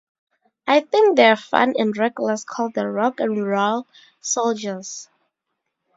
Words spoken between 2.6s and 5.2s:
The Rock 'N Roll Soldiers.